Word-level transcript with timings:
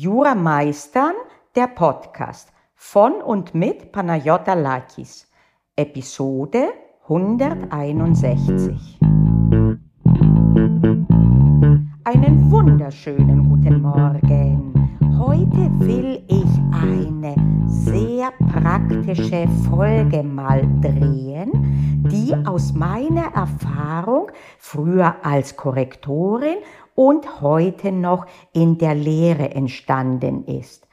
Jura 0.00 0.36
Meistern, 0.36 1.14
der 1.56 1.66
Podcast 1.66 2.52
von 2.76 3.14
und 3.14 3.52
mit 3.52 3.90
Panayota 3.90 4.54
Lakis, 4.54 5.26
Episode 5.74 6.68
161. 7.08 9.00
Einen 12.04 12.48
wunderschönen 12.48 13.48
guten 13.48 13.82
Morgen. 13.82 14.72
Heute 15.18 15.68
will 15.80 16.22
ich 16.28 16.57
sehr 18.28 18.46
praktische 18.48 19.48
Folge 19.68 20.22
mal 20.22 20.62
drehen, 20.80 22.02
die 22.10 22.34
aus 22.46 22.72
meiner 22.72 23.34
Erfahrung 23.34 24.30
früher 24.58 25.16
als 25.22 25.56
Korrektorin 25.56 26.56
und 26.94 27.40
heute 27.40 27.92
noch 27.92 28.26
in 28.52 28.78
der 28.78 28.94
Lehre 28.94 29.50
entstanden 29.50 30.44
ist. 30.44 30.86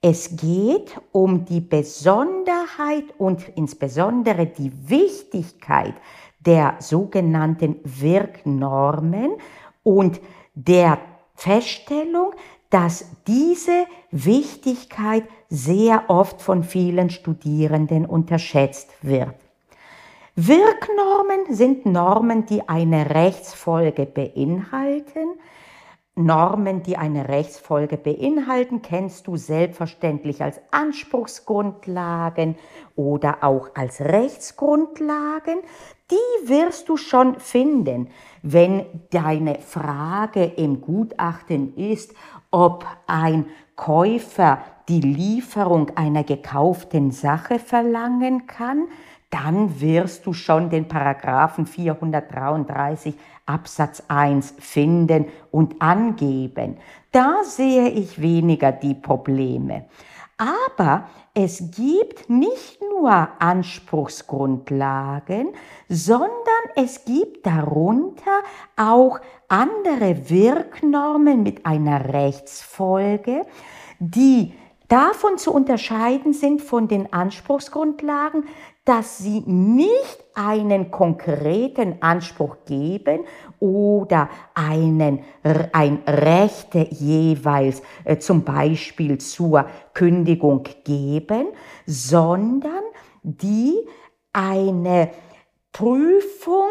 Es 0.00 0.36
geht 0.36 1.00
um 1.12 1.44
die 1.44 1.60
Besonderheit 1.60 3.04
und 3.18 3.48
insbesondere 3.54 4.46
die 4.46 4.72
Wichtigkeit 4.88 5.94
der 6.40 6.74
sogenannten 6.80 7.76
Wirknormen 7.84 9.32
und 9.82 10.20
der 10.54 10.98
Feststellung, 11.34 12.32
dass 12.74 13.06
diese 13.28 13.86
Wichtigkeit 14.10 15.22
sehr 15.48 16.10
oft 16.10 16.42
von 16.42 16.64
vielen 16.64 17.08
Studierenden 17.08 18.04
unterschätzt 18.04 18.90
wird. 19.00 19.36
Wirknormen 20.34 21.54
sind 21.54 21.86
Normen, 21.86 22.46
die 22.46 22.68
eine 22.68 23.14
Rechtsfolge 23.14 24.06
beinhalten. 24.06 25.38
Normen, 26.16 26.84
die 26.84 26.96
eine 26.96 27.28
Rechtsfolge 27.28 27.96
beinhalten, 27.96 28.82
kennst 28.82 29.26
du 29.26 29.36
selbstverständlich 29.36 30.42
als 30.42 30.60
Anspruchsgrundlagen 30.70 32.56
oder 32.94 33.42
auch 33.42 33.70
als 33.74 34.00
Rechtsgrundlagen. 34.00 35.56
Die 36.12 36.48
wirst 36.48 36.88
du 36.88 36.96
schon 36.96 37.40
finden, 37.40 38.10
wenn 38.42 38.86
deine 39.10 39.56
Frage 39.56 40.44
im 40.44 40.80
Gutachten 40.80 41.74
ist, 41.76 42.14
ob 42.52 42.86
ein 43.08 43.46
Käufer 43.74 44.62
die 44.88 45.00
Lieferung 45.00 45.90
einer 45.96 46.22
gekauften 46.22 47.10
Sache 47.10 47.58
verlangen 47.58 48.46
kann 48.46 48.86
dann 49.30 49.80
wirst 49.80 50.26
du 50.26 50.32
schon 50.32 50.70
den 50.70 50.86
Paragraphen 50.86 51.66
433 51.66 53.14
Absatz 53.46 54.02
1 54.08 54.54
finden 54.58 55.26
und 55.50 55.82
angeben. 55.82 56.76
Da 57.10 57.42
sehe 57.44 57.88
ich 57.88 58.20
weniger 58.20 58.70
die 58.72 58.94
Probleme. 58.94 59.86
Aber 60.36 61.08
es 61.32 61.70
gibt 61.70 62.28
nicht 62.28 62.80
nur 62.80 63.28
Anspruchsgrundlagen, 63.38 65.54
sondern 65.88 66.32
es 66.74 67.04
gibt 67.04 67.46
darunter 67.46 68.42
auch 68.76 69.20
andere 69.48 70.28
Wirknormen 70.30 71.42
mit 71.42 71.66
einer 71.66 72.12
Rechtsfolge, 72.12 73.46
die 73.98 74.54
davon 74.88 75.38
zu 75.38 75.52
unterscheiden 75.52 76.32
sind 76.32 76.62
von 76.62 76.88
den 76.88 77.12
Anspruchsgrundlagen, 77.12 78.48
dass 78.84 79.18
sie 79.18 79.40
nicht 79.46 80.24
einen 80.34 80.90
konkreten 80.90 81.96
Anspruch 82.00 82.56
geben 82.66 83.20
oder 83.58 84.28
einen, 84.54 85.20
ein 85.72 86.02
Rechte 86.06 86.88
jeweils 86.90 87.82
äh, 88.04 88.18
zum 88.18 88.44
Beispiel 88.44 89.18
zur 89.18 89.66
Kündigung 89.94 90.64
geben, 90.84 91.46
sondern 91.86 92.82
die 93.22 93.74
eine 94.32 95.10
Prüfung 95.72 96.68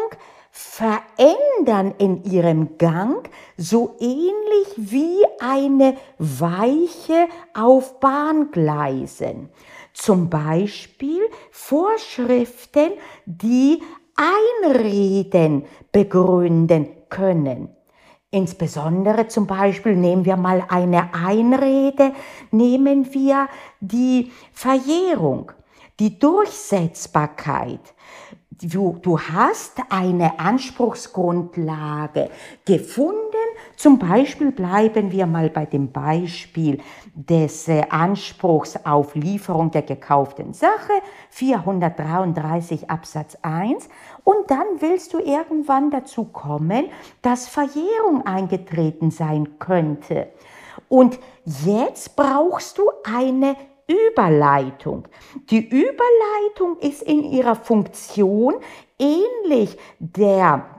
verändern 0.50 1.94
in 1.98 2.22
ihrem 2.22 2.78
Gang, 2.78 3.28
so 3.56 3.96
ähnlich 3.98 4.68
wie 4.76 5.24
eine 5.40 5.96
Weiche 6.18 7.26
auf 7.54 7.98
Bahngleisen. 7.98 9.48
Zum 9.94 10.28
Beispiel 10.28 11.22
Vorschriften, 11.50 12.92
die 13.24 13.82
Einreden 14.16 15.64
begründen 15.92 16.88
können. 17.08 17.68
Insbesondere 18.30 19.28
zum 19.28 19.46
Beispiel 19.46 19.94
nehmen 19.94 20.24
wir 20.24 20.36
mal 20.36 20.64
eine 20.68 21.14
Einrede, 21.14 22.12
nehmen 22.50 23.14
wir 23.14 23.48
die 23.78 24.32
Verjährung, 24.52 25.52
die 26.00 26.18
Durchsetzbarkeit. 26.18 27.94
Du, 28.50 28.98
du 29.00 29.20
hast 29.20 29.80
eine 29.88 30.40
Anspruchsgrundlage 30.40 32.30
gefunden, 32.64 33.43
zum 33.76 33.98
Beispiel 33.98 34.52
bleiben 34.52 35.12
wir 35.12 35.26
mal 35.26 35.50
bei 35.50 35.66
dem 35.66 35.92
Beispiel 35.92 36.80
des 37.14 37.68
äh, 37.68 37.82
Anspruchs 37.90 38.78
auf 38.84 39.14
Lieferung 39.14 39.70
der 39.70 39.82
gekauften 39.82 40.52
Sache, 40.52 40.92
433 41.30 42.90
Absatz 42.90 43.36
1. 43.42 43.88
Und 44.24 44.50
dann 44.50 44.66
willst 44.80 45.12
du 45.12 45.18
irgendwann 45.18 45.90
dazu 45.90 46.24
kommen, 46.24 46.86
dass 47.22 47.48
Verjährung 47.48 48.26
eingetreten 48.26 49.10
sein 49.10 49.58
könnte. 49.58 50.28
Und 50.88 51.18
jetzt 51.44 52.16
brauchst 52.16 52.78
du 52.78 52.90
eine 53.04 53.56
Überleitung. 53.86 55.06
Die 55.50 55.66
Überleitung 55.68 56.78
ist 56.80 57.02
in 57.02 57.22
ihrer 57.24 57.54
Funktion 57.54 58.54
ähnlich 58.98 59.76
der 59.98 60.73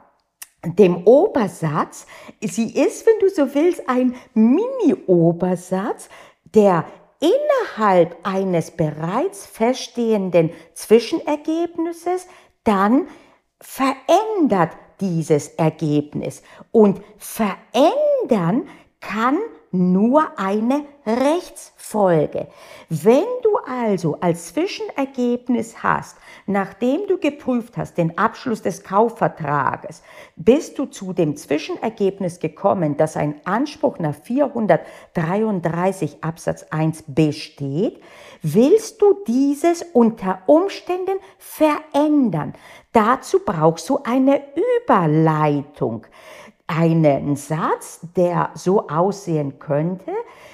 dem 0.65 1.05
Obersatz. 1.05 2.05
Sie 2.41 2.73
ist, 2.73 3.05
wenn 3.05 3.19
du 3.19 3.29
so 3.29 3.53
willst, 3.53 3.87
ein 3.87 4.15
Mini-Obersatz, 4.33 6.09
der 6.43 6.85
innerhalb 7.19 8.17
eines 8.23 8.71
bereits 8.71 9.45
feststehenden 9.45 10.51
Zwischenergebnisses 10.73 12.27
dann 12.63 13.07
verändert 13.61 14.71
dieses 14.99 15.49
Ergebnis. 15.49 16.41
Und 16.71 17.01
verändern 17.17 18.67
kann 18.99 19.37
nur 19.75 20.23
eine 20.37 20.85
Rechtsfolge. 21.05 22.47
Wenn 22.89 23.25
du 23.43 23.57
also 23.67 24.17
als 24.19 24.47
Zwischenergebnis 24.47 25.83
hast, 25.83 26.17
nachdem 26.47 27.05
du 27.07 27.19
geprüft 27.19 27.77
hast 27.77 27.95
den 27.97 28.17
Abschluss 28.17 28.63
des 28.63 28.83
Kaufvertrages, 28.83 30.01
bist 30.35 30.79
du 30.79 30.85
zu 30.85 31.13
dem 31.13 31.37
Zwischenergebnis 31.37 32.39
gekommen, 32.39 32.97
dass 32.97 33.15
ein 33.17 33.35
Anspruch 33.45 33.99
nach 33.99 34.15
433 34.15 36.23
Absatz 36.23 36.65
1 36.71 37.03
besteht, 37.07 38.01
willst 38.41 38.99
du 39.01 39.17
dieses 39.27 39.83
unter 39.93 40.39
Umständen 40.47 41.19
verändern. 41.37 42.53
Dazu 42.91 43.39
brauchst 43.45 43.87
du 43.89 43.99
eine 44.03 44.41
Überleitung 44.81 46.07
einen 46.67 47.35
Satz, 47.35 48.01
der 48.15 48.49
so 48.55 48.87
aussehen 48.87 49.59
könnte, 49.59 50.11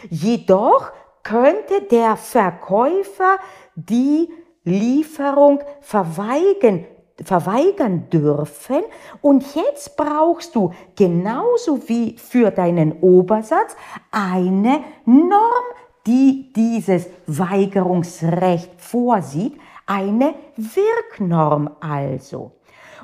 jedoch 0.09 0.91
könnte 1.23 1.81
der 1.89 2.17
Verkäufer 2.17 3.37
die 3.75 4.29
Lieferung 4.63 5.61
verweigern, 5.81 6.85
verweigern 7.23 8.09
dürfen. 8.09 8.81
Und 9.21 9.55
jetzt 9.55 9.95
brauchst 9.95 10.55
du 10.55 10.73
genauso 10.95 11.87
wie 11.87 12.17
für 12.17 12.51
deinen 12.51 12.99
Obersatz 13.01 13.75
eine 14.11 14.83
Norm, 15.05 15.65
die 16.05 16.51
dieses 16.55 17.07
Weigerungsrecht 17.27 18.81
vorsieht, 18.81 19.57
eine 19.85 20.33
Wirknorm 20.55 21.69
also. 21.79 22.53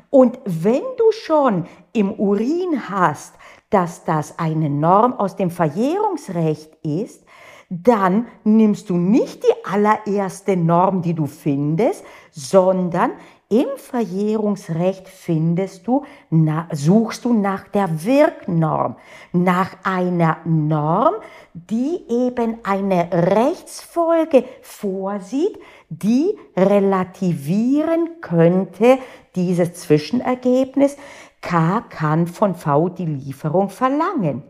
Und 0.09 0.39
wenn 0.45 0.83
du 0.97 1.11
schon 1.11 1.65
im 1.93 2.11
Urin 2.13 2.89
hast, 2.89 3.35
dass 3.69 4.03
das 4.05 4.39
eine 4.39 4.69
Norm 4.69 5.13
aus 5.13 5.35
dem 5.35 5.51
Verjährungsrecht 5.51 6.75
ist, 6.83 7.25
dann 7.69 8.27
nimmst 8.45 8.89
du 8.89 8.95
nicht 8.95 9.43
die 9.43 9.65
allererste 9.65 10.55
Norm, 10.55 11.01
die 11.01 11.13
du 11.13 11.25
findest, 11.25 12.05
sondern 12.31 13.11
im 13.49 13.67
Verjährungsrecht 13.77 15.07
findest 15.07 15.87
du, 15.87 16.03
na, 16.29 16.67
suchst 16.73 17.23
du 17.23 17.31
nach 17.31 17.69
der 17.69 18.03
Wirknorm, 18.03 18.97
nach 19.31 19.69
einer 19.83 20.39
Norm, 20.43 21.13
die 21.53 22.03
eben 22.09 22.57
eine 22.63 23.09
Rechtsfolge 23.11 24.43
vorsieht, 24.61 25.57
die 25.87 26.37
relativieren 26.57 28.19
könnte 28.19 28.97
dieses 29.35 29.75
Zwischenergebnis. 29.75 30.97
K 31.39 31.85
kann 31.89 32.27
von 32.27 32.53
V 32.53 32.89
die 32.89 33.05
Lieferung 33.05 33.69
verlangen. 33.69 34.43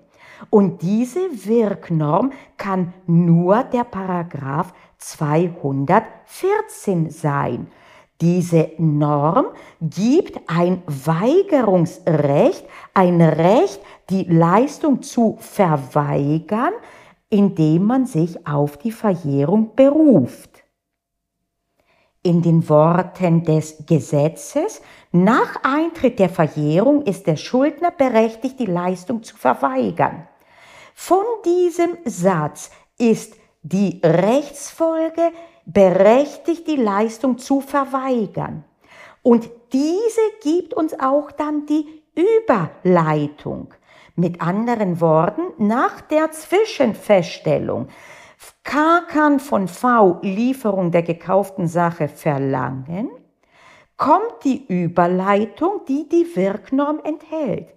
Und 0.49 0.81
diese 0.81 1.19
Wirknorm 1.45 2.31
kann 2.57 2.95
nur 3.05 3.63
der 3.63 3.83
Paragraph 3.83 4.73
214 4.97 7.11
sein. 7.11 7.67
Diese 8.19 8.71
Norm 8.77 9.47
gibt 9.79 10.39
ein 10.47 10.81
Weigerungsrecht, 10.87 12.65
ein 12.93 13.21
Recht, 13.21 13.79
die 14.09 14.23
Leistung 14.23 15.03
zu 15.03 15.37
verweigern, 15.39 16.73
indem 17.29 17.83
man 17.83 18.05
sich 18.05 18.47
auf 18.47 18.77
die 18.77 18.91
Verjährung 18.91 19.75
beruft. 19.75 20.63
In 22.23 22.41
den 22.41 22.67
Worten 22.67 23.43
des 23.43 23.85
Gesetzes, 23.85 24.81
nach 25.11 25.63
Eintritt 25.63 26.17
der 26.19 26.29
Verjährung 26.29 27.03
ist 27.03 27.27
der 27.27 27.37
Schuldner 27.37 27.91
berechtigt, 27.91 28.59
die 28.59 28.65
Leistung 28.65 29.23
zu 29.23 29.37
verweigern. 29.37 30.27
Von 30.95 31.23
diesem 31.45 31.97
Satz 32.05 32.71
ist 32.97 33.35
die 33.61 34.01
Rechtsfolge 34.03 35.31
berechtigt, 35.67 36.67
die 36.67 36.77
Leistung 36.77 37.37
zu 37.37 37.61
verweigern. 37.61 38.63
Und 39.21 39.49
diese 39.73 40.21
gibt 40.41 40.73
uns 40.73 40.97
auch 40.99 41.31
dann 41.31 41.65
die 41.65 41.85
Überleitung. 42.15 43.73
Mit 44.15 44.41
anderen 44.41 44.99
Worten, 44.99 45.43
nach 45.57 46.01
der 46.01 46.31
Zwischenfeststellung 46.31 47.89
K 48.63 49.01
kann 49.07 49.39
von 49.39 49.67
V 49.67 50.19
Lieferung 50.21 50.91
der 50.91 51.03
gekauften 51.03 51.67
Sache 51.67 52.07
verlangen, 52.07 53.09
kommt 53.97 54.43
die 54.43 54.65
Überleitung, 54.67 55.81
die 55.87 56.07
die 56.07 56.35
Wirknorm 56.35 56.99
enthält. 57.03 57.69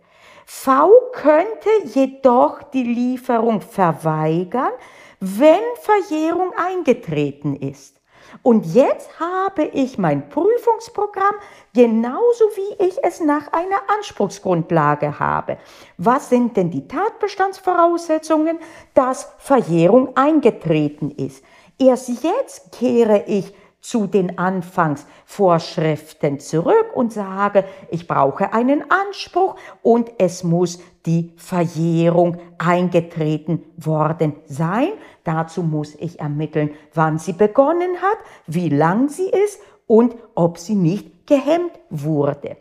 V 0.45 0.91
könnte 1.13 1.71
jedoch 1.85 2.63
die 2.63 2.83
Lieferung 2.83 3.61
verweigern, 3.61 4.73
wenn 5.21 5.61
Verjährung 5.81 6.53
eingetreten 6.57 7.55
ist. 7.55 8.01
Und 8.43 8.67
jetzt 8.67 9.19
habe 9.19 9.65
ich 9.65 9.99
mein 9.99 10.29
Prüfungsprogramm 10.29 11.35
genauso 11.75 12.45
wie 12.57 12.87
ich 12.87 13.03
es 13.03 13.21
nach 13.21 13.53
einer 13.53 13.83
Anspruchsgrundlage 13.97 15.19
habe. 15.19 15.59
Was 15.99 16.29
sind 16.29 16.57
denn 16.57 16.71
die 16.71 16.87
Tatbestandsvoraussetzungen, 16.87 18.59
dass 18.95 19.33
Verjährung 19.39 20.17
eingetreten 20.17 21.11
ist? 21.11 21.45
Erst 21.79 22.09
jetzt 22.23 22.73
kehre 22.73 23.25
ich 23.27 23.53
zu 23.81 24.07
den 24.07 24.39
Anfangsvorschriften 24.39 26.39
zurück 26.39 26.95
und 26.95 27.13
sage, 27.13 27.65
ich 27.91 28.07
brauche 28.07 28.53
einen 28.53 28.91
Anspruch 28.91 29.57
und 29.83 30.11
es 30.19 30.45
muss 30.45 30.79
die 31.07 31.33
Verjährung 31.37 32.39
eingetreten 32.59 33.65
worden 33.77 34.37
sein. 34.47 34.91
Dazu 35.25 35.63
muss 35.63 35.95
ich 35.95 36.21
ermitteln, 36.21 36.71
wann 36.95 37.19
sie 37.19 37.33
begonnen 37.33 37.97
hat, 38.03 38.19
wie 38.47 38.69
lang 38.69 39.09
sie 39.09 39.29
ist 39.29 39.61
und 39.87 40.15
ob 40.35 40.59
sie 40.59 40.75
nicht 40.75 41.27
gehemmt 41.27 41.73
wurde. 41.89 42.57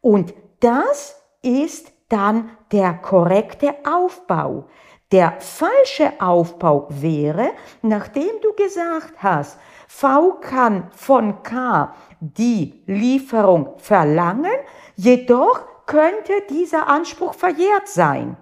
Und 0.00 0.34
das 0.60 1.20
ist 1.42 1.92
dann 2.08 2.50
der 2.72 2.94
korrekte 2.94 3.74
Aufbau. 3.84 4.66
Der 5.12 5.40
falsche 5.40 6.12
Aufbau 6.20 6.86
wäre, 6.88 7.50
nachdem 7.82 8.30
du 8.42 8.52
gesagt 8.52 9.14
hast, 9.18 9.58
V 9.88 10.34
kann 10.40 10.88
von 10.92 11.42
K 11.42 11.92
die 12.20 12.82
Lieferung 12.86 13.74
verlangen, 13.78 14.52
jedoch 14.94 15.64
könnte 15.90 16.32
dieser 16.48 16.86
Anspruch 16.86 17.34
verjährt 17.34 17.88
sein. 17.88 18.36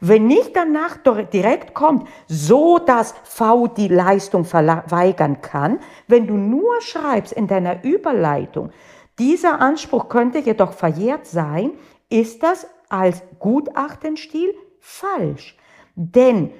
Wenn 0.00 0.26
nicht 0.26 0.56
danach 0.56 0.96
direkt 1.32 1.74
kommt, 1.74 2.08
so 2.26 2.78
dass 2.78 3.14
V 3.22 3.68
die 3.68 3.86
Leistung 3.86 4.44
verweigern 4.44 5.42
kann, 5.42 5.78
wenn 6.08 6.26
du 6.26 6.34
nur 6.34 6.80
schreibst 6.80 7.32
in 7.34 7.46
deiner 7.46 7.84
Überleitung, 7.84 8.72
dieser 9.20 9.60
Anspruch 9.60 10.08
könnte 10.08 10.38
jedoch 10.40 10.72
verjährt 10.72 11.24
sein, 11.24 11.70
ist 12.08 12.42
das 12.42 12.66
als 12.88 13.22
Gutachtenstil 13.38 14.52
falsch. 14.80 15.56
Denn 15.94 16.50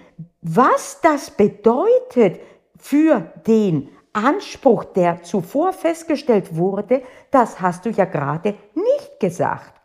was 0.41 1.01
das 1.01 1.33
bedeutet 1.33 2.39
für 2.79 3.33
den 3.45 3.89
Anspruch, 4.13 4.85
der 4.85 5.25
zuvor 5.25 5.73
festgestellt 5.73 6.55
wurde, 6.55 7.03
das 7.33 7.61
hast 7.61 7.87
du 7.87 7.91
ja 7.91 8.05
gerade 8.05 8.55
nicht 8.75 9.19
gesagt. 9.19 9.80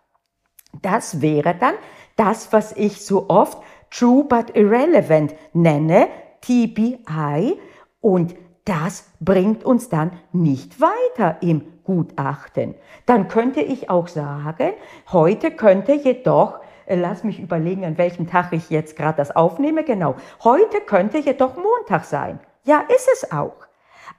Das 0.85 1.19
wäre 1.19 1.55
dann 1.55 1.73
das, 2.15 2.53
was 2.53 2.71
ich 2.73 3.03
so 3.03 3.27
oft 3.27 3.57
True 3.89 4.23
but 4.23 4.55
Irrelevant 4.55 5.33
nenne, 5.51 6.09
TBI, 6.41 7.59
und 8.01 8.35
das 8.65 9.09
bringt 9.19 9.63
uns 9.63 9.89
dann 9.89 10.11
nicht 10.31 10.79
weiter 10.79 11.37
im 11.41 11.63
Gutachten. 11.83 12.75
Dann 13.07 13.27
könnte 13.29 13.61
ich 13.61 13.89
auch 13.89 14.07
sagen, 14.07 14.73
heute 15.11 15.49
könnte 15.49 15.93
jedoch, 15.93 16.59
äh, 16.85 16.95
lass 16.95 17.23
mich 17.23 17.39
überlegen, 17.39 17.83
an 17.83 17.97
welchem 17.97 18.27
Tag 18.27 18.53
ich 18.53 18.69
jetzt 18.69 18.95
gerade 18.95 19.17
das 19.17 19.35
aufnehme, 19.35 19.83
genau, 19.83 20.13
heute 20.43 20.81
könnte 20.81 21.17
jedoch 21.17 21.55
Montag 21.55 22.05
sein. 22.05 22.39
Ja, 22.63 22.83
ist 22.95 23.09
es 23.11 23.31
auch. 23.31 23.55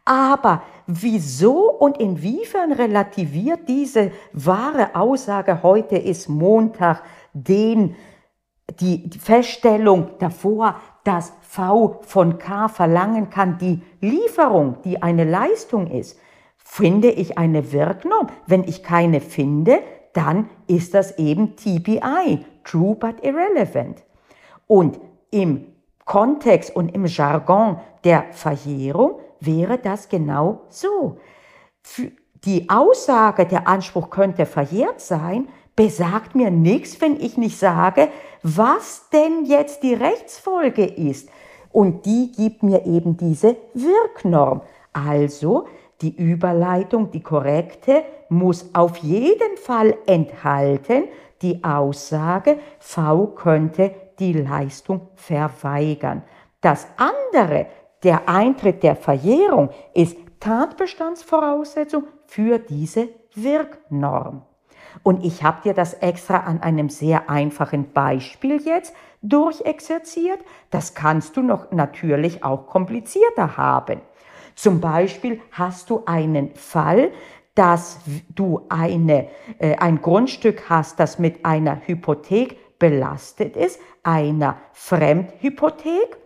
Aber 0.04 0.62
wieso 0.86 1.70
und 1.70 1.98
inwiefern 1.98 2.72
relativiert 2.72 3.68
diese 3.68 4.12
wahre 4.32 4.94
Aussage, 4.94 5.62
heute 5.62 5.96
ist 5.96 6.28
Montag, 6.28 7.02
den, 7.32 7.96
die, 8.80 9.10
Feststellung 9.18 10.10
davor, 10.18 10.80
dass 11.04 11.32
V 11.42 12.00
von 12.02 12.38
K 12.38 12.68
verlangen 12.68 13.30
kann, 13.30 13.58
die 13.58 13.82
Lieferung, 14.00 14.76
die 14.84 15.02
eine 15.02 15.24
Leistung 15.24 15.88
ist, 15.88 16.18
finde 16.56 17.10
ich 17.10 17.38
eine 17.38 17.72
Wirknorm. 17.72 18.28
Wenn 18.46 18.64
ich 18.64 18.82
keine 18.82 19.20
finde, 19.20 19.80
dann 20.12 20.48
ist 20.66 20.94
das 20.94 21.18
eben 21.18 21.56
TBI, 21.56 22.44
True 22.64 22.96
but 22.96 23.22
Irrelevant. 23.22 24.02
Und 24.66 24.98
im 25.30 25.66
Kontext 26.04 26.74
und 26.74 26.94
im 26.94 27.06
Jargon 27.06 27.80
der 28.04 28.26
Verjährung 28.32 29.20
wäre 29.46 29.78
das 29.78 30.08
genau 30.08 30.62
so. 30.68 31.18
Die 32.44 32.68
Aussage, 32.68 33.46
der 33.46 33.66
Anspruch 33.66 34.10
könnte 34.10 34.46
verjährt 34.46 35.00
sein, 35.00 35.48
besagt 35.74 36.34
mir 36.34 36.50
nichts, 36.50 37.00
wenn 37.00 37.20
ich 37.20 37.36
nicht 37.36 37.58
sage, 37.58 38.08
was 38.42 39.08
denn 39.12 39.44
jetzt 39.44 39.82
die 39.82 39.94
Rechtsfolge 39.94 40.84
ist. 40.84 41.28
Und 41.70 42.06
die 42.06 42.32
gibt 42.32 42.62
mir 42.62 42.86
eben 42.86 43.16
diese 43.16 43.56
Wirknorm. 43.74 44.62
Also 44.92 45.66
die 46.00 46.14
Überleitung, 46.16 47.10
die 47.10 47.22
korrekte, 47.22 48.02
muss 48.28 48.74
auf 48.74 48.96
jeden 48.98 49.56
Fall 49.56 49.96
enthalten 50.06 51.04
die 51.42 51.62
Aussage, 51.62 52.58
V 52.78 53.26
könnte 53.28 53.94
die 54.18 54.32
Leistung 54.32 55.08
verweigern. 55.14 56.22
Das 56.60 56.86
andere, 56.96 57.66
der 58.06 58.28
Eintritt 58.28 58.84
der 58.84 58.94
Verjährung, 58.94 59.70
ist 59.92 60.16
Tatbestandsvoraussetzung 60.38 62.04
für 62.26 62.60
diese 62.60 63.08
Wirknorm. 63.34 64.42
Und 65.02 65.24
ich 65.24 65.42
habe 65.42 65.62
dir 65.62 65.74
das 65.74 65.94
extra 65.94 66.36
an 66.36 66.62
einem 66.62 66.88
sehr 66.88 67.28
einfachen 67.28 67.90
Beispiel 67.92 68.62
jetzt 68.62 68.94
durchexerziert. 69.22 70.38
Das 70.70 70.94
kannst 70.94 71.36
du 71.36 71.42
noch 71.42 71.72
natürlich 71.72 72.44
auch 72.44 72.68
komplizierter 72.68 73.56
haben. 73.56 74.00
Zum 74.54 74.80
Beispiel 74.80 75.40
hast 75.50 75.90
du 75.90 76.04
einen 76.06 76.54
Fall, 76.54 77.10
dass 77.56 77.98
du 78.32 78.62
eine, 78.68 79.26
äh, 79.58 79.76
ein 79.78 80.00
Grundstück 80.00 80.70
hast, 80.70 81.00
das 81.00 81.18
mit 81.18 81.44
einer 81.44 81.80
Hypothek 81.84 82.78
belastet 82.78 83.56
ist, 83.56 83.80
einer 84.04 84.58
Fremdhypothek, 84.72 86.18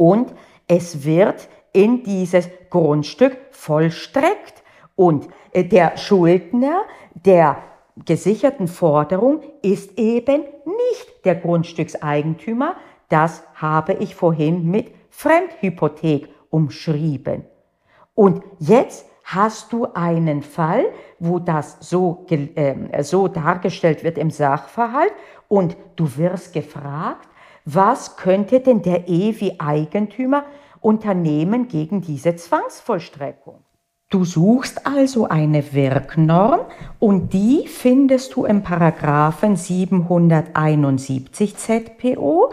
und 0.00 0.32
es 0.70 1.04
wird 1.04 1.48
in 1.72 2.04
dieses 2.04 2.48
Grundstück 2.70 3.36
vollstreckt. 3.50 4.62
Und 4.94 5.28
äh, 5.52 5.64
der 5.64 5.96
Schuldner 5.96 6.82
der 7.14 7.56
gesicherten 8.04 8.68
Forderung 8.68 9.42
ist 9.62 9.98
eben 9.98 10.42
nicht 10.64 11.24
der 11.24 11.34
Grundstückseigentümer. 11.34 12.76
Das 13.08 13.42
habe 13.54 13.94
ich 13.94 14.14
vorhin 14.14 14.70
mit 14.70 14.92
Fremdhypothek 15.10 16.28
umschrieben. 16.50 17.44
Und 18.14 18.44
jetzt 18.60 19.06
hast 19.24 19.72
du 19.72 19.88
einen 19.92 20.42
Fall, 20.42 20.84
wo 21.18 21.40
das 21.40 21.78
so, 21.80 22.26
äh, 22.30 23.02
so 23.02 23.26
dargestellt 23.26 24.04
wird 24.04 24.18
im 24.18 24.30
Sachverhalt 24.30 25.12
und 25.48 25.76
du 25.96 26.16
wirst 26.16 26.52
gefragt, 26.52 27.28
was 27.64 28.16
könnte 28.16 28.60
denn 28.60 28.82
der 28.82 29.08
EWI-Eigentümer 29.08 30.44
unternehmen 30.80 31.68
gegen 31.68 32.00
diese 32.00 32.36
Zwangsvollstreckung? 32.36 33.64
Du 34.10 34.24
suchst 34.24 34.86
also 34.86 35.28
eine 35.28 35.72
Wirknorm 35.72 36.60
und 36.98 37.32
die 37.32 37.68
findest 37.68 38.34
du 38.34 38.44
im 38.44 38.64
Paragraphen 38.64 39.54
771 39.54 41.56
ZPO, 41.56 42.52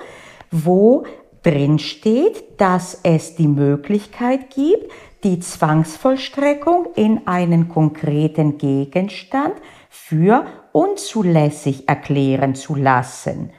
wo 0.52 1.04
drin 1.42 1.80
steht, 1.80 2.62
dass 2.62 3.00
es 3.02 3.36
die 3.36 3.48
Möglichkeit 3.48 4.52
gibt, 4.52 4.92
die 5.24 5.40
Zwangsvollstreckung 5.40 6.90
in 6.96 7.26
einen 7.26 7.70
konkreten 7.70 8.60
Gegenstand 8.60 9.56
für 9.90 10.46
unzulässig 10.74 11.90
erklären 11.90 12.54
zu 12.54 12.76
lassen. 12.76 13.50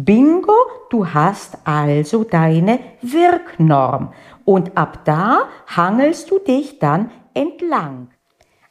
Bingo, 0.00 0.54
du 0.90 1.12
hast 1.12 1.58
also 1.64 2.22
deine 2.22 2.78
Wirknorm 3.02 4.12
und 4.44 4.76
ab 4.76 5.04
da 5.04 5.48
hangelst 5.66 6.30
du 6.30 6.38
dich 6.38 6.78
dann 6.78 7.10
entlang. 7.34 8.08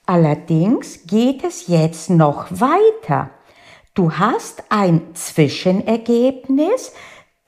Allerdings 0.05 1.05
geht 1.05 1.43
es 1.43 1.67
jetzt 1.67 2.09
noch 2.09 2.45
weiter. 2.49 3.31
Du 3.93 4.13
hast 4.13 4.63
ein 4.69 5.01
Zwischenergebnis, 5.15 6.93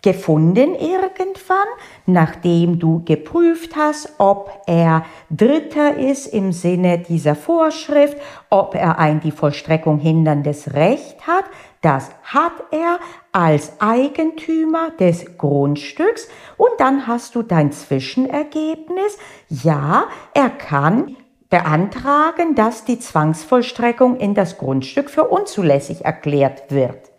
gefunden 0.01 0.75
irgendwann, 0.75 1.67
nachdem 2.05 2.79
du 2.79 3.03
geprüft 3.03 3.75
hast, 3.75 4.13
ob 4.17 4.61
er 4.65 5.05
Dritter 5.29 5.97
ist 5.97 6.27
im 6.27 6.51
Sinne 6.51 6.99
dieser 6.99 7.35
Vorschrift, 7.35 8.17
ob 8.49 8.75
er 8.75 8.97
ein 8.97 9.19
die 9.19 9.31
Vollstreckung 9.31 9.99
hinderndes 9.99 10.73
Recht 10.73 11.27
hat. 11.27 11.45
Das 11.81 12.09
hat 12.23 12.51
er 12.71 12.99
als 13.31 13.79
Eigentümer 13.79 14.91
des 14.91 15.37
Grundstücks 15.37 16.27
und 16.57 16.71
dann 16.77 17.07
hast 17.07 17.35
du 17.35 17.41
dein 17.41 17.71
Zwischenergebnis. 17.71 19.17
Ja, 19.47 20.07
er 20.33 20.49
kann 20.49 21.15
beantragen, 21.49 22.55
dass 22.55 22.83
die 22.83 22.99
Zwangsvollstreckung 22.99 24.17
in 24.17 24.35
das 24.35 24.57
Grundstück 24.57 25.09
für 25.09 25.25
unzulässig 25.25 26.05
erklärt 26.05 26.69
wird. 26.69 27.11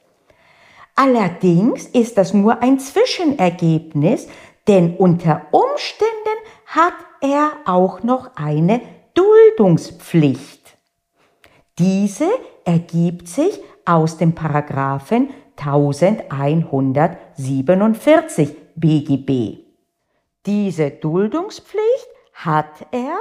Allerdings 0.95 1.87
ist 1.87 2.19
das 2.19 2.35
nur 2.35 2.63
ein 2.63 2.79
Zwischenergebnis, 2.79 4.29
denn 4.69 4.97
unter 4.97 5.47
Umständen 5.51 6.39
hat 6.67 6.93
er 7.23 7.53
auch 7.65 8.03
noch 8.03 8.37
eine 8.37 8.83
Duldungspflicht. 9.15 10.77
Diese 11.79 12.29
ergibt 12.65 13.29
sich 13.29 13.59
aus 13.85 14.17
dem 14.17 14.35
Paragraphen 14.35 15.29
1147 15.57 18.57
BGB. 18.77 19.59
Diese 20.47 20.91
Duldungspflicht 20.91 22.09
hat 22.33 22.87
er, 22.93 23.19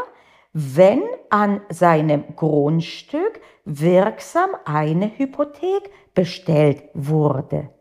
wenn 0.54 1.02
an 1.30 1.60
seinem 1.70 2.36
Grundstück 2.36 3.42
wirksam 3.66 4.52
eine 4.66 5.18
Hypothek 5.18 5.90
bestellt 6.14 6.84
wurde. 6.94 7.72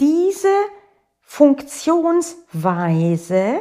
Diese 0.00 0.48
Funktionsweise, 1.20 3.60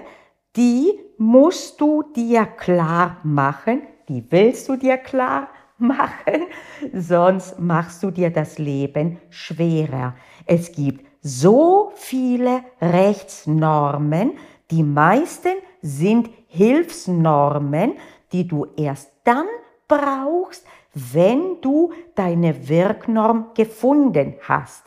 die 0.55 0.99
musst 1.17 1.79
du 1.79 2.03
dir 2.15 2.45
klar 2.45 3.17
machen, 3.23 3.83
die 4.09 4.25
willst 4.31 4.67
du 4.67 4.75
dir 4.75 4.97
klar 4.97 5.47
machen, 5.83 6.47
sonst 6.93 7.59
machst 7.59 8.01
du 8.01 8.09
dir 8.09 8.31
das 8.31 8.57
Leben 8.57 9.19
schwerer. 9.29 10.15
Es 10.45 10.71
gibt 10.71 11.05
so 11.21 11.91
viele 11.95 12.63
Rechtsnormen, 12.81 14.33
die 14.71 14.83
meisten 14.83 15.53
sind 15.81 16.29
Hilfsnormen, 16.47 17.93
die 18.31 18.47
du 18.47 18.65
erst 18.75 19.11
dann 19.23 19.45
brauchst, 19.87 20.65
wenn 20.93 21.61
du 21.61 21.93
deine 22.15 22.67
Wirknorm 22.67 23.51
gefunden 23.53 24.35
hast. 24.41 24.83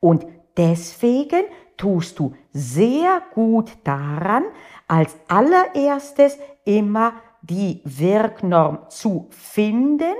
Und 0.00 0.26
deswegen 0.56 1.44
tust 1.76 2.18
du 2.18 2.34
sehr 2.52 3.22
gut 3.34 3.70
daran, 3.84 4.44
als 4.86 5.16
allererstes 5.28 6.38
immer 6.64 7.12
die 7.42 7.80
Wirknorm 7.84 8.88
zu 8.88 9.28
finden 9.30 10.14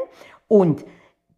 und 0.46 0.84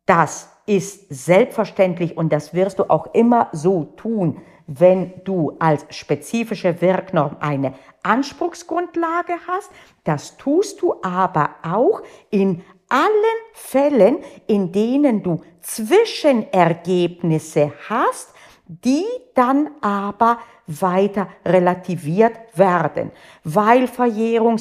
das 0.07 0.51
ist 0.67 1.07
selbstverständlich 1.09 2.17
und 2.17 2.33
das 2.33 2.55
wirst 2.55 2.79
du 2.79 2.89
auch 2.91 3.13
immer 3.15 3.49
so 3.53 3.85
tun, 3.97 4.41
wenn 4.67 5.25
du 5.25 5.57
als 5.59 5.85
spezifische 5.91 6.81
Wirknorm 6.81 7.37
eine 7.41 7.75
Anspruchsgrundlage 8.05 9.33
hast. 9.49 9.71
Das 10.05 10.37
tust 10.37 10.81
du 10.81 10.95
aber 11.03 11.57
auch 11.63 12.03
in 12.31 12.63
allen 12.89 13.11
Fällen, 13.53 14.19
in 14.47 14.71
denen 14.73 15.23
du 15.23 15.43
Zwischenergebnisse 15.61 17.73
hast, 17.89 18.33
die 18.71 19.05
dann 19.35 19.71
aber 19.81 20.39
weiter 20.69 21.29
relativiert 21.45 22.39
werden, 22.55 23.11
weil 23.43 23.89
Verjährung 23.89 24.61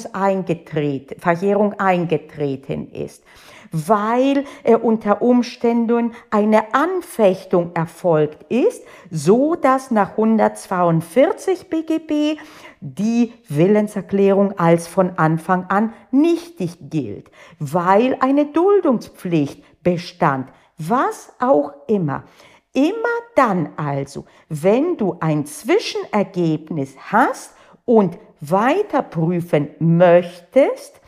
eingetreten 1.78 2.90
ist, 2.90 3.22
weil 3.70 4.44
äh, 4.64 4.74
unter 4.74 5.22
Umständen 5.22 6.12
eine 6.30 6.74
Anfechtung 6.74 7.70
erfolgt 7.74 8.50
ist, 8.50 8.82
so 9.12 9.54
dass 9.54 9.92
nach 9.92 10.10
142 10.10 11.70
BGB 11.70 12.40
die 12.80 13.32
Willenserklärung 13.48 14.58
als 14.58 14.88
von 14.88 15.18
Anfang 15.18 15.66
an 15.68 15.92
nichtig 16.10 16.78
gilt, 16.80 17.30
weil 17.60 18.16
eine 18.18 18.46
Duldungspflicht 18.46 19.62
bestand, 19.84 20.48
was 20.78 21.32
auch 21.38 21.74
immer. 21.86 22.24
Immer 22.72 23.18
dann 23.34 23.70
also, 23.76 24.24
wenn 24.48 24.96
du 24.96 25.16
ein 25.20 25.44
Zwischenergebnis 25.44 26.94
hast 27.10 27.54
und 27.84 28.18
weiter 28.40 29.02
prüfen 29.02 29.70
möchtest, 29.80 31.00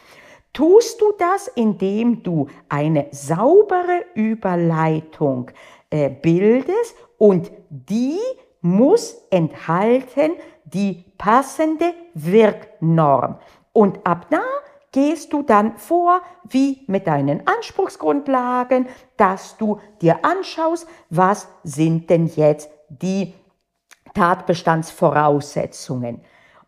tust 0.52 1.00
du 1.00 1.12
das, 1.19 1.49
indem 1.49 2.23
du 2.23 2.49
eine 2.69 3.07
saubere 3.11 4.04
Überleitung 4.14 5.50
äh, 5.90 6.11
bildest 6.11 6.97
und 7.16 7.52
die 7.71 8.19
muss 8.61 9.25
enthalten 9.31 10.33
die 10.64 11.04
passende 11.16 11.95
Wirknorm. 12.14 13.38
Und 13.73 14.07
ab 14.07 14.26
da 14.31 14.42
gehst 14.92 15.32
du 15.32 15.42
dann 15.42 15.76
vor 15.76 16.20
wie 16.44 16.84
mit 16.87 17.06
deinen 17.06 17.46
Anspruchsgrundlagen, 17.46 18.87
dass 19.16 19.56
du 19.56 19.80
dir 20.00 20.25
anschaust, 20.25 20.87
was 21.11 21.49
sind 21.64 22.11
denn 22.11 22.26
jetzt 22.26 22.70
die 22.88 23.34
Tatbestandsvoraussetzungen. 24.14 26.20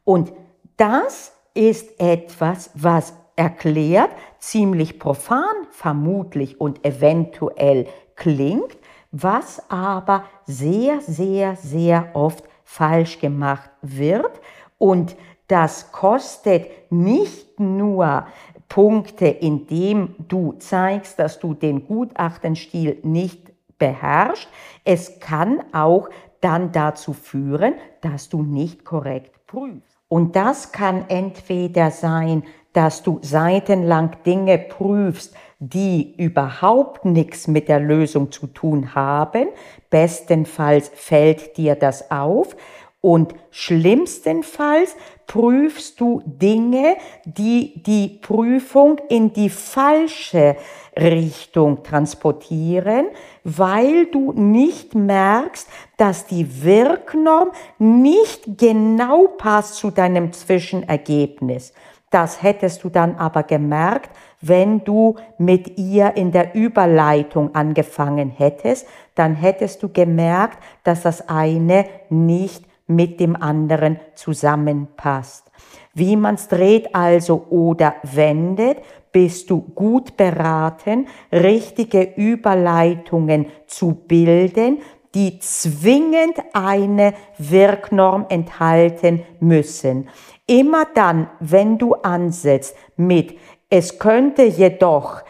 Und 0.05 0.33
das 0.77 1.33
ist 1.53 2.01
etwas, 2.01 2.71
was 2.75 3.15
erklärt, 3.37 4.11
ziemlich 4.39 4.99
profan 4.99 5.55
vermutlich 5.71 6.61
und 6.61 6.85
eventuell 6.85 7.87
klingt, 8.17 8.77
was 9.11 9.71
aber 9.71 10.25
sehr, 10.47 11.01
sehr, 11.01 11.57
sehr 11.57 12.11
oft 12.15 12.45
falsch 12.65 13.21
gemacht 13.21 13.71
wird. 13.83 14.41
Und 14.79 15.17
das 15.49 15.93
kostet 15.93 16.91
nicht 16.91 17.61
nur 17.61 18.27
Punkte, 18.69 19.27
indem 19.27 20.15
du 20.29 20.55
zeigst, 20.55 21.19
dass 21.19 21.39
du 21.39 21.55
den 21.55 21.87
Gutachtenstil 21.87 22.99
nicht 23.03 23.53
beherrschst. 23.79 24.49
Es 24.85 25.21
kann 25.21 25.63
auch 25.73 26.09
dann 26.41 26.73
dazu 26.73 27.13
führen, 27.13 27.75
dass 28.01 28.29
du 28.29 28.43
nicht 28.43 28.85
korrekt 28.85 29.47
prüfst. 29.47 29.97
Und 30.09 30.37
das 30.37 30.73
kann 30.73 31.05
entweder 31.09 31.91
sein, 31.91 32.45
dass 32.73 33.03
du 33.03 33.19
seitenlang 33.23 34.17
Dinge 34.27 34.59
prüfst, 34.59 35.35
die 35.61 36.15
überhaupt 36.17 37.05
nichts 37.05 37.47
mit 37.47 37.69
der 37.69 37.81
Lösung 37.81 38.33
zu 38.33 38.49
tun 38.49 38.95
haben. 38.95 39.49
Bestenfalls 39.91 40.91
fällt 40.93 41.57
dir 41.57 41.77
das 41.77 42.11
auf. 42.11 42.57
Und 43.05 43.35
schlimmstenfalls 43.51 44.97
prüfst 45.27 46.01
du 46.01 46.23
Dinge, 46.25 46.97
die 47.27 47.83
die 47.83 48.19
Prüfung 48.23 48.99
in 49.11 49.31
die 49.35 49.51
falsche 49.51 50.57
Richtung 50.97 51.83
transportieren, 51.83 53.09
weil 53.43 54.07
du 54.07 54.33
nicht 54.33 54.95
merkst, 54.95 55.69
dass 55.99 56.25
die 56.25 56.65
Wirknorm 56.65 57.51
nicht 57.79 58.57
genau 58.57 59.27
passt 59.27 59.75
zu 59.75 59.91
deinem 59.91 60.33
Zwischenergebnis. 60.33 61.75
Das 62.09 62.43
hättest 62.43 62.85
du 62.85 62.89
dann 62.89 63.17
aber 63.17 63.43
gemerkt, 63.43 64.17
wenn 64.41 64.83
du 64.83 65.17
mit 65.37 65.77
ihr 65.77 66.17
in 66.17 66.33
der 66.33 66.55
Überleitung 66.55 67.55
angefangen 67.55 68.31
hättest, 68.31 68.87
dann 69.15 69.35
hättest 69.35 69.83
du 69.83 69.91
gemerkt, 69.91 70.57
dass 70.85 71.03
das 71.03 71.29
eine 71.29 71.85
nicht 72.09 72.65
mit 72.87 73.21
dem 73.21 73.37
anderen 73.37 73.99
zusammenpasst. 74.15 75.51
Wie 75.95 76.17
man's 76.17 76.49
dreht 76.49 76.95
also 76.95 77.47
oder 77.51 77.95
wendet, 78.03 78.79
bist 79.13 79.51
du 79.51 79.61
gut 79.61 80.17
beraten, 80.17 81.07
richtige 81.33 82.03
Überleitungen 82.17 83.47
zu 83.67 83.95
bilden, 83.95 84.79
die 85.15 85.39
zwingend 85.39 86.37
eine 86.53 87.15
Wirknorm 87.39 88.27
enthalten 88.29 89.23
müssen. 89.39 90.09
Immer 90.47 90.87
dann, 90.95 91.31
wenn 91.39 91.79
du 91.79 91.95
ansetzt 91.95 92.77
mit 92.97 93.39
es 93.77 93.99
könnte 93.99 94.45
jedoch 94.45 95.25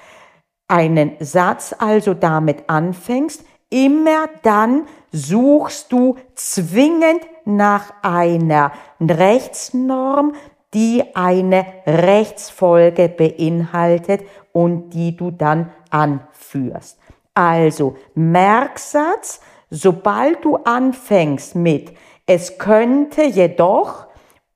einen 0.68 1.12
Satz 1.20 1.75
also 1.78 2.12
damit 2.12 2.68
anfängst, 2.68 3.42
immer 3.75 4.28
dann 4.43 4.87
suchst 5.11 5.90
du 5.90 6.16
zwingend 6.37 7.21
nach 7.45 7.93
einer 8.02 8.71
Rechtsnorm, 9.00 10.35
die 10.73 11.02
eine 11.14 11.66
Rechtsfolge 11.85 13.09
beinhaltet 13.09 14.23
und 14.52 14.90
die 14.90 15.16
du 15.16 15.33
dann 15.33 15.73
anführst. 15.90 17.00
Also 17.35 17.97
Merksatz, 18.14 19.40
sobald 19.71 20.45
du 20.45 20.57
anfängst 20.57 21.57
mit 21.57 21.93
es 22.26 22.59
könnte 22.59 23.25
jedoch, 23.25 24.07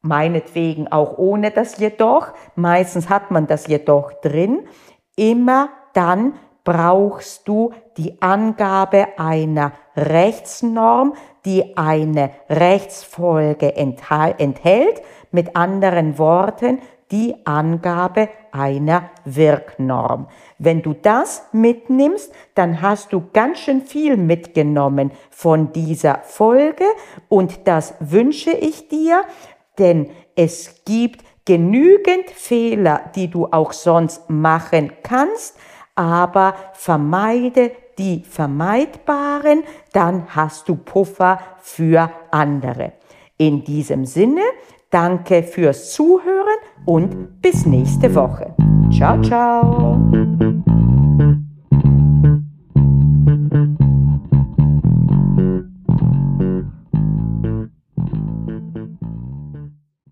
meinetwegen 0.00 0.88
auch 0.90 1.18
ohne 1.18 1.50
das 1.50 1.78
jedoch, 1.78 2.28
meistens 2.54 3.08
hat 3.08 3.30
man 3.32 3.46
das 3.46 3.66
jedoch 3.66 4.12
drin, 4.22 4.66
immer 5.16 5.70
dann 5.92 6.34
brauchst 6.68 7.48
du 7.48 7.72
die 7.96 8.20
Angabe 8.20 9.18
einer 9.18 9.72
Rechtsnorm, 9.96 11.14
die 11.46 11.78
eine 11.78 12.32
Rechtsfolge 12.50 13.74
enthält, 13.74 15.00
mit 15.30 15.56
anderen 15.56 16.18
Worten 16.18 16.80
die 17.10 17.34
Angabe 17.46 18.28
einer 18.52 19.08
Wirknorm. 19.24 20.28
Wenn 20.58 20.82
du 20.82 20.92
das 20.92 21.46
mitnimmst, 21.52 22.34
dann 22.54 22.82
hast 22.82 23.14
du 23.14 23.30
ganz 23.32 23.60
schön 23.60 23.80
viel 23.80 24.18
mitgenommen 24.18 25.12
von 25.30 25.72
dieser 25.72 26.18
Folge 26.18 26.84
und 27.30 27.66
das 27.66 27.94
wünsche 27.98 28.50
ich 28.50 28.88
dir, 28.88 29.22
denn 29.78 30.10
es 30.36 30.84
gibt 30.84 31.24
genügend 31.46 32.28
Fehler, 32.28 33.10
die 33.14 33.30
du 33.30 33.46
auch 33.46 33.72
sonst 33.72 34.28
machen 34.28 34.92
kannst, 35.02 35.56
aber 35.98 36.54
vermeide 36.74 37.72
die 37.98 38.22
vermeidbaren, 38.22 39.64
dann 39.92 40.26
hast 40.28 40.68
du 40.68 40.76
Puffer 40.76 41.40
für 41.60 42.08
andere. 42.30 42.92
In 43.36 43.64
diesem 43.64 44.04
Sinne, 44.04 44.42
danke 44.90 45.42
fürs 45.42 45.92
Zuhören 45.92 46.58
und 46.84 47.42
bis 47.42 47.66
nächste 47.66 48.14
Woche. 48.14 48.54
Ciao, 48.92 49.20
ciao. 49.22 49.98